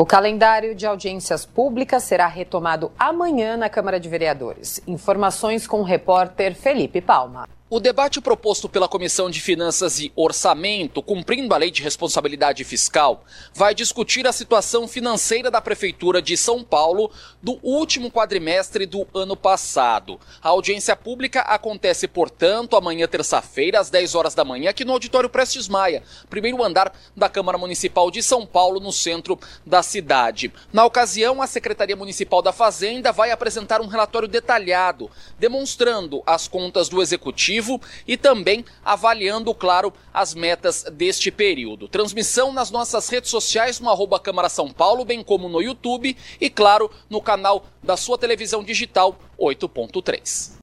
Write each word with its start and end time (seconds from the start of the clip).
O 0.00 0.06
calendário 0.06 0.74
de 0.74 0.86
audiências 0.86 1.44
públicas 1.44 2.04
será 2.04 2.26
retomado 2.26 2.90
amanhã 2.98 3.54
na 3.54 3.68
Câmara 3.68 4.00
de 4.00 4.08
Vereadores. 4.08 4.80
Informações 4.86 5.66
com 5.66 5.80
o 5.80 5.84
repórter 5.84 6.54
Felipe 6.54 7.02
Palma. 7.02 7.46
O 7.72 7.78
debate 7.78 8.20
proposto 8.20 8.68
pela 8.68 8.88
Comissão 8.88 9.30
de 9.30 9.40
Finanças 9.40 10.00
e 10.00 10.10
Orçamento, 10.16 11.00
cumprindo 11.00 11.54
a 11.54 11.56
Lei 11.56 11.70
de 11.70 11.84
Responsabilidade 11.84 12.64
Fiscal, 12.64 13.22
vai 13.54 13.76
discutir 13.76 14.26
a 14.26 14.32
situação 14.32 14.88
financeira 14.88 15.52
da 15.52 15.60
Prefeitura 15.60 16.20
de 16.20 16.36
São 16.36 16.64
Paulo 16.64 17.12
do 17.40 17.60
último 17.62 18.10
quadrimestre 18.10 18.86
do 18.86 19.06
ano 19.14 19.36
passado. 19.36 20.18
A 20.42 20.48
audiência 20.48 20.96
pública 20.96 21.42
acontece, 21.42 22.08
portanto, 22.08 22.74
amanhã, 22.74 23.06
terça-feira, 23.06 23.78
às 23.78 23.88
10 23.88 24.16
horas 24.16 24.34
da 24.34 24.44
manhã, 24.44 24.70
aqui 24.70 24.84
no 24.84 24.92
Auditório 24.92 25.30
Prestes 25.30 25.68
Maia, 25.68 26.02
primeiro 26.28 26.64
andar 26.64 26.92
da 27.16 27.28
Câmara 27.28 27.56
Municipal 27.56 28.10
de 28.10 28.20
São 28.20 28.44
Paulo, 28.44 28.80
no 28.80 28.90
centro 28.90 29.38
da 29.64 29.80
cidade. 29.80 30.52
Na 30.72 30.84
ocasião, 30.84 31.40
a 31.40 31.46
Secretaria 31.46 31.94
Municipal 31.94 32.42
da 32.42 32.52
Fazenda 32.52 33.12
vai 33.12 33.30
apresentar 33.30 33.80
um 33.80 33.86
relatório 33.86 34.26
detalhado, 34.26 35.08
demonstrando 35.38 36.20
as 36.26 36.48
contas 36.48 36.88
do 36.88 37.00
Executivo 37.00 37.59
e 38.06 38.16
também 38.16 38.64
avaliando, 38.84 39.54
claro, 39.54 39.92
as 40.12 40.34
metas 40.34 40.84
deste 40.92 41.30
período. 41.30 41.88
Transmissão 41.88 42.52
nas 42.52 42.70
nossas 42.70 43.08
redes 43.08 43.30
sociais 43.30 43.80
no 43.80 43.90
arroba 43.90 44.18
Câmara 44.18 44.48
São 44.48 44.70
Paulo, 44.70 45.04
bem 45.04 45.22
como 45.22 45.48
no 45.48 45.62
YouTube 45.62 46.16
e, 46.40 46.50
claro, 46.50 46.90
no 47.08 47.20
canal 47.20 47.66
da 47.82 47.96
sua 47.96 48.18
televisão 48.18 48.62
digital 48.62 49.18
8.3. 49.38 50.58